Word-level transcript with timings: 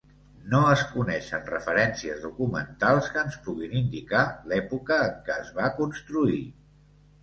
No 0.53 0.61
es 0.69 0.79
coneixen 0.93 1.45
referències 1.49 2.25
documentals 2.25 3.13
que 3.13 3.23
ens 3.27 3.39
puguin 3.51 3.79
indicar 3.83 4.27
l'època 4.51 5.03
en 5.07 5.25
què 5.31 5.41
es 5.47 5.57
va 5.63 5.73
construir. 5.83 6.47